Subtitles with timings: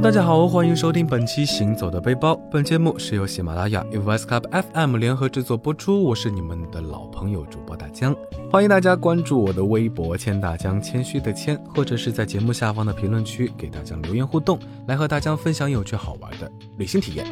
[0.00, 2.32] 大家好，欢迎收听本期《行走的背包》。
[2.52, 6.00] 本节目是由喜马拉雅 u v s Club FM 联合制作播出。
[6.04, 8.14] 我是你们的老朋友主播大江，
[8.48, 17.26] 欢迎大家关注我的微博“谦大江”，谦虚的谦，或者是在节目下方的评论区给大江留言互动，来和大江分享有趣好玩的旅行体验。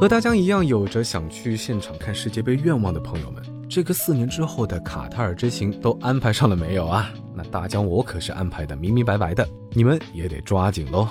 [0.00, 3.40] 和大江一样，有着想去现场看世界杯愿望的朋友们。
[3.68, 7.12] 这个四年之后的卡塔尔之行都安排上了没有啊？
[7.36, 11.06] 那大疆我可是安排的明明白白的，你们也得抓紧喽。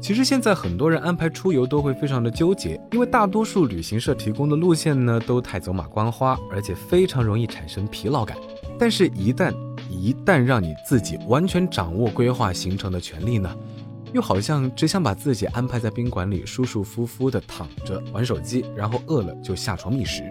[0.00, 8.36] 其实现在很多人安排出游都会非常的纠结，因为大多数旅行社提供的路线呢都太走马观花，而且非常容易产生疲劳感。
[8.76, 9.54] 但是，一旦
[9.88, 13.56] 一旦让你自己完全掌握规划行程的权利呢，
[14.12, 20.24] 又好像只想把自己安排在宾馆里舒舒服服的躺着玩手机，然后饿了就下床觅食。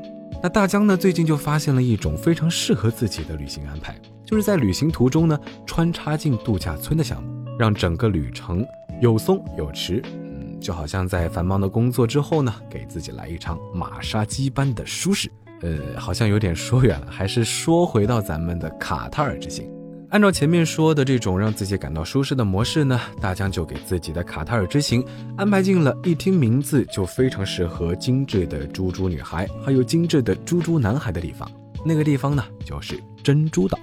[0.44, 0.97] 那大江呢？
[0.97, 8.66] 最近就发现了一种非常适合自己的旅行安排，就是在旅行途中呢穿插进度假村的项目，让整个旅程
[9.00, 10.03] 有松有弛。
[10.03, 15.31] 嗯，就好像在繁忙的工作之后呢，给自己来一场马杀鸡般的舒适。
[15.62, 19.72] 呃，好像有点说远了，还是说回到咱们的卡塔尔之行。
[20.11, 25.01] 按照前面说的这种让自己感到舒适的模式呢，大江就给自己的卡塔尔之行
[25.37, 31.49] 安排进了一听名字就非常适合精致的猪猪女孩，还有精致的猪猪男孩的地方。
[31.85, 33.79] 那个地方呢，就是珍珠岛。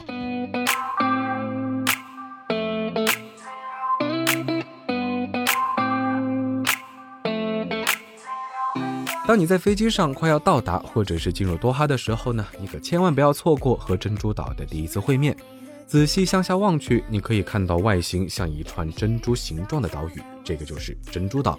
[9.27, 15.35] 当你在飞机上快要到达或者是进入多哈的时候呢，你可千万不要错过和珍珠岛的第一次会面。
[15.89, 21.59] 仔细向下望去，你可以看到外形像一串珍珠形状的岛屿，这个就是珍珠岛。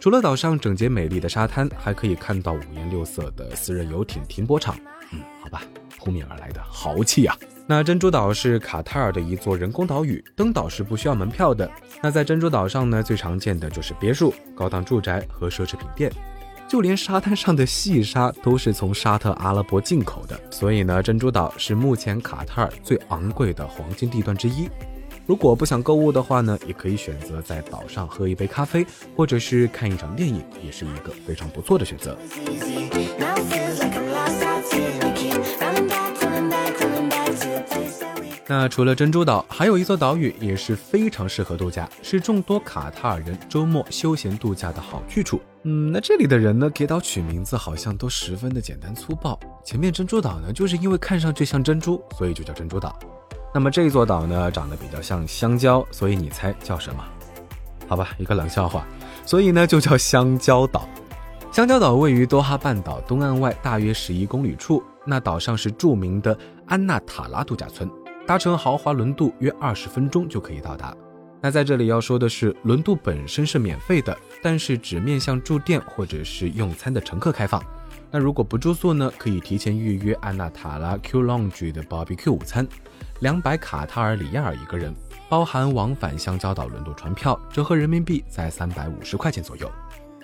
[0.00, 4.74] 除了岛上整洁美丽的沙滩，还可以看到五颜六色的私人游艇停泊场。
[5.12, 5.62] 嗯，好吧，
[5.98, 7.36] 扑面而来的豪气啊！
[7.66, 11.70] 那珍珠岛是卡塔尔的一座人工岛屿，登岛是不需要门票的。
[12.02, 16.10] 那在珍珠岛上呢，最常见的就是别墅、高档住宅和奢侈品店。
[16.72, 24.70] 就连沙滩上的细沙都是从沙特阿拉伯进口的，所以呢，珍珠岛是目前卡塔尔最昂贵的黄金地段之一。
[25.26, 32.16] 如果不想购物的话呢，也可以选择在岛上喝一杯咖啡，或者是看一场电影，也是一个非常不错的选择。
[38.54, 45.40] 那除了珍珠岛，还有一座岛屿也是非常适合度假，是众多卡塔尔人周末休闲度假的好去处。
[45.62, 49.40] 嗯，那这里的人呢，给岛取名字好像都十分的简单粗暴。
[49.64, 52.94] 前面珍珠岛呢，就是因为看上去像珍珠，所以就叫珍珠岛。
[53.54, 57.02] 那么这座岛呢，长得比较像香蕉，所以你猜叫什么？
[57.88, 58.86] 好吧，一个冷笑话。
[59.24, 60.86] 所以呢，就叫香蕉岛。
[61.50, 66.36] 香蕉岛位于多哈半岛东岸外大约十一公里处，那岛上是著名的
[66.66, 67.90] 安纳塔拉度假村。
[68.24, 70.96] 搭乘豪华轮渡约二十分钟就可以到达。
[71.40, 77.60] 那在这里要说的是，轮渡本身是免费的，但是只面向住店或者是用餐的乘客开放。
[78.12, 82.66] 那如果不住宿呢，可以提前预约安娜塔拉 Q Lounge 的 BBQ 午餐，
[83.20, 84.94] 两百卡塔尔里亚尔一个人，
[85.28, 89.68] 包含往返香蕉岛轮渡船票，折合人民币在三百五十块钱左右。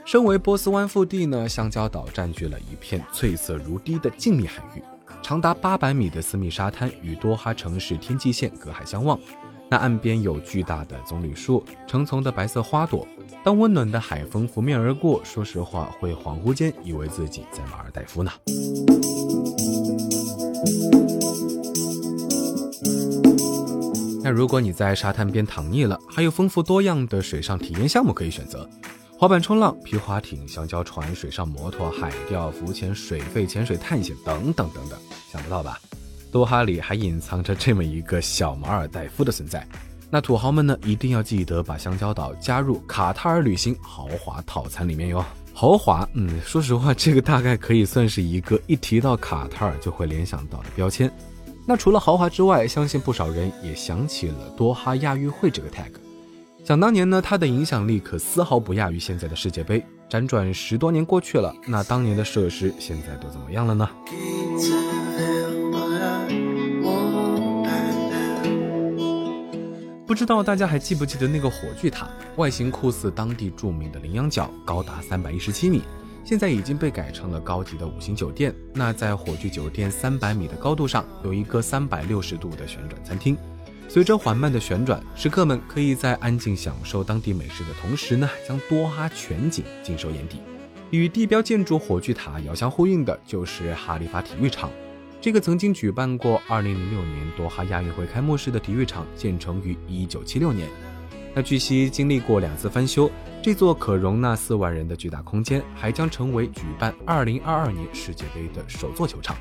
[0.04, 4.82] 身为波斯湾腹地呢，香蕉岛占据了一片翠色如滴的静谧海域。
[5.22, 9.18] 长达八百米的私密沙滩与多哈城市天际线隔海相望，
[9.68, 13.06] 那岸边有巨大的棕榈树，成丛的白色花朵。
[13.44, 18.30] 当温暖的海风拂面而过，说实话会恍惚间以为自己在马尔代夫呢。
[24.22, 28.68] 那如果你在沙滩边躺腻了，还有丰富多样的水上体验项目可以选择。
[29.20, 34.96] 滑板冲浪、皮划艇、香蕉船、水上摩托、海钓、浮潜、水肺潜水、探险等等等等，
[35.28, 35.76] 想不到吧？
[36.30, 39.66] 多哈里还隐藏着这么一个小马尔代夫的存在。
[40.08, 45.24] 那土豪们呢，一定要记得把香蕉岛加入卡塔尔旅行豪华套餐里面哟。
[45.52, 51.12] 豪华，嗯，说实话，这个大概可以算是一个一提到卡塔尔就会联想到的标签。
[51.66, 55.90] 那除了豪华之外，相信不少人也想起了多哈亚运会这个 tag。
[56.68, 59.82] 想当年呢，它的影响力可丝毫不亚于现在的世界杯。
[60.10, 63.88] 辗转十多年过去了，那当年的设施现在都怎么样了呢？
[70.06, 72.06] 不知道大家还记不记得那个火炬塔？
[72.36, 75.80] 外形酷似当地著名的羚羊角，高达三百一十七米，
[76.22, 78.54] 现在已经被改成了高级的五星酒店。
[78.74, 83.34] 那在火炬酒店三百米的高度上，有一个三百六十度的旋转餐厅。
[83.88, 90.40] 随着缓慢的旋转，食客们可以在安静享受当地美食的同时呢，将多哈全景尽收眼底。
[90.90, 94.70] 与地标建筑火炬塔遥相呼应的，就是哈利法体育场。
[95.20, 100.68] 这个曾经举办过2006年多哈亚运会开幕式的体育场建成于1976年。
[101.34, 103.10] 那据悉，经历过两次翻修，
[103.42, 109.34] 这座可容纳四万人的巨大空间还将成为举办2022年世界杯的首座球场。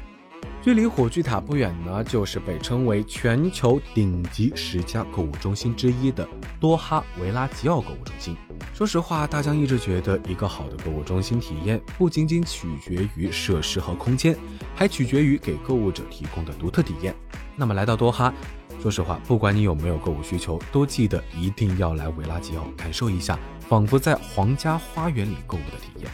[0.61, 6.27] 距离火炬塔不远呢，就是被称为全球顶级十家购物中心之一的
[6.59, 8.35] 多哈维拉吉奥购物中心。
[8.73, 14.35] 说实话，大江一直觉得，一个好的购物中心体验不仅仅取决于设施和空间，
[14.75, 17.15] 还取决于给购物者提供的独特体验。
[17.55, 18.33] 那么来到多哈，
[18.81, 23.39] 说实话，不管你有没有购物需求，都记得一定要来维拉吉奥感受一下，
[23.69, 26.11] 仿佛在皇家花园里购物的体验。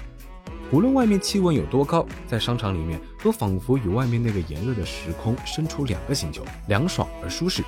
[0.73, 7.63] 无论外面气温有多高，在商场里面都仿佛与外面那个炎热的时空身处两个星球，凉爽而舒适。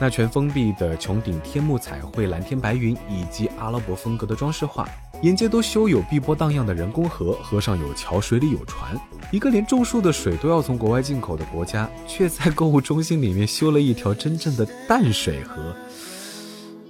[0.00, 4.88] 那全封闭的穹顶天幕彩绘、蓝天白云以及阿拉伯风格的装饰画，
[5.22, 9.00] 沿街都修有碧波荡漾的人工河，河上有桥，水里有船。
[9.30, 15.76] 一个连种树的水都要从国外进口的国家，却在购物中心里面修了一条真正的淡水河。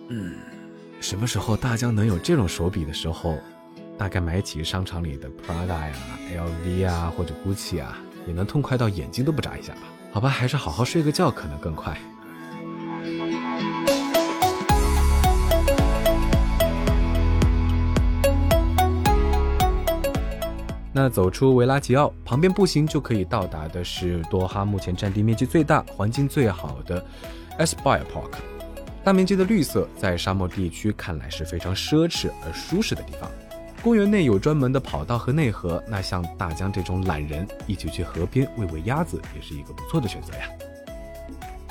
[0.09, 0.35] 嗯，
[0.99, 3.37] 什么时候大疆能有这种手笔的时候，
[3.99, 5.93] 大概买起商场里的 Prada 呀、
[6.33, 7.99] LV 啊或者 Gucci 啊，
[8.29, 9.81] 也能痛快到眼睛都不眨一下吧？
[10.13, 11.99] 好吧，还是好好睡个觉可能更快。
[20.93, 27.05] 那走出维拉吉奥，旁边步行就可以到达的是多哈目前占地面积最大、环境最好的
[27.59, 28.39] e s p i r e Park。
[29.03, 33.31] 大面积的绿色，在沙漠地区看来是非常奢侈而舒适的地方。
[33.83, 40.49] 公园内有专门的跑道和内河，那像大江这种懒人，一起去河边喂喂鸭子，也是一个不错的选择呀。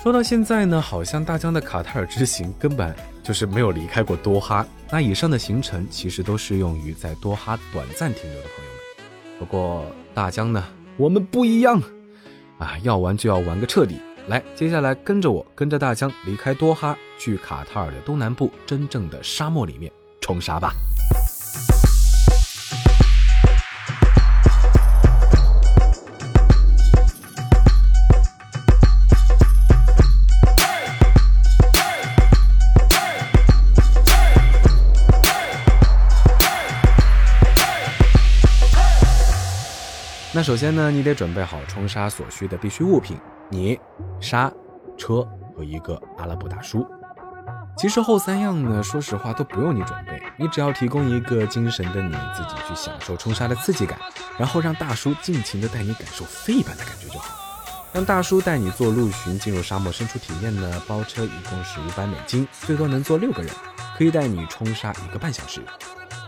[0.02, 4.66] 说到现在呢，好像大江的卡塔尔之行根本就是没有离开过多哈。
[4.90, 9.40] 那以上的行程其实都适用于在多哈短暂停留的朋友们。
[9.40, 10.64] 不过大江呢，
[10.96, 11.82] 我们不一样，
[12.58, 14.00] 啊，要玩就要玩个彻底。
[14.28, 20.72] 来，接下来跟着我，跟着大江离开多哈，去卡塔尔的东南部，真正的沙漠里面冲沙吧。
[40.48, 43.78] 首先呢，你得准备好冲沙所需的必需物品：泥、
[44.22, 44.50] 沙、
[44.98, 46.88] 车和一个阿拉伯大叔。
[47.78, 54.00] 其实后三样呢，说实话都不用你准备，你只要提供一个精神的你自己去享受冲沙的刺激感，
[54.40, 57.36] 然后让大叔尽情的带你感受飞一般的感觉就好。
[57.92, 63.54] 让大叔带你做陆巡进入沙漠深处体验呢，包车一共是五百美金，最多能坐六个人，
[63.98, 65.62] 可以带你冲沙一个半小时。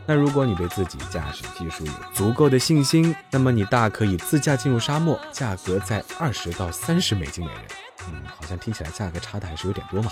[0.10, 7.62] 那如果你对自己驾驶技术有足够的信心，那么你大可以自驾进入沙漠，价格在二十到三十美金每人。
[8.08, 10.12] 嗯，好像听起来价格差的还是有点多嘛。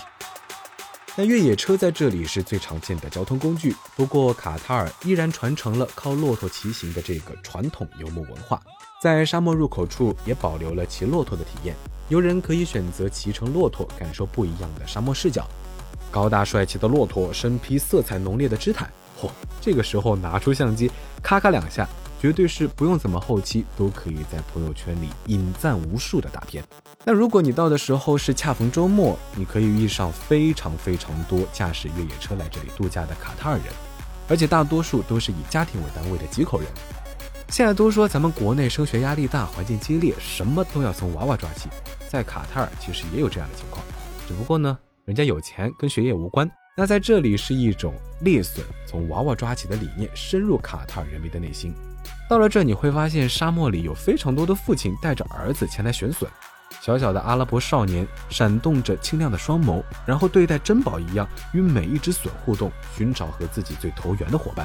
[1.16, 8.62] 那越野车在这里是最常见的交通工具，不过卡塔尔依然传承了靠骆驼骑行的这个传统游牧文化，
[9.02, 11.74] 在沙漠入口处也保留了骑骆驼的体验，
[12.08, 15.44] 游人可以选择骑乘骆驼，感受不一样的沙漠视角。
[16.08, 18.88] 高大帅气的骆驼，身披色彩浓烈的织毯。
[19.20, 19.30] 嚯，
[19.60, 20.90] 这个时候拿出相机，
[21.22, 21.88] 咔咔两下，
[22.20, 26.62] 绝对是不用怎么后期都可以在朋友圈里引赞无数的大片。
[27.04, 33.66] 那如果你到的时候是恰逢周末，你可以遇上非常非常多驾驶越野车来这里度假的卡塔尔人，
[34.28, 36.68] 而且大多数都是以家庭为单位的几口人。
[37.48, 41.70] 现在都说咱们国内升学压力大，环境激烈，什么都要从娃娃抓起，
[42.08, 43.82] 在卡塔尔其实也有这样的情况，
[44.28, 46.48] 只不过呢，人家有钱跟学业无关。
[46.78, 51.74] 那在这里是一种猎笋从娃娃抓起的理念深入卡塔尔人民的内心。
[52.30, 56.30] 到了这你会发现沙漠里有非常多的父亲带着儿子前来选笋，
[56.80, 64.64] 小小的阿拉伯少年闪动着清亮的双眸，然后对待珍宝一样与每一只笋互动，寻找和自己最投缘的伙伴。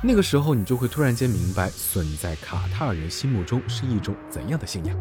[0.00, 4.96] 那个时候你就会突然间明白笋在卡塔尔人心目中是一种怎样的信仰。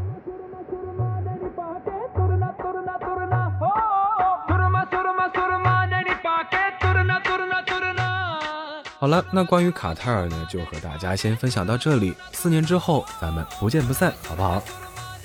[9.00, 12.13] 好了，那关于卡塔尔呢，就和大家先分享到这里。
[12.34, 14.62] 四年之后，咱们不见不散，好不好？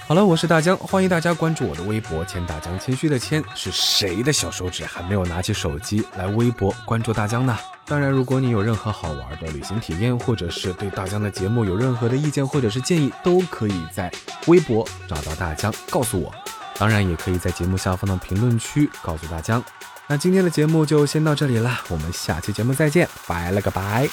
[0.06, 7.58] 好了，我是大江，欢迎大家关注我的微博“谦大江”，谦虚的谦是谁的小手指还没有拿起手机来微博关注大江呢？
[7.84, 14.08] 当然，如果你有任何好玩的旅行体验，或者是对大江的节目有任何的意见或者是建议，都可以在
[14.46, 16.32] 微博找到大江告诉我。
[16.78, 19.60] 当然，也可以在节目下方的评论区告诉大江。
[20.06, 24.08] 那今天的节目就先到这里了，我们下期节目再见，拜了个拜。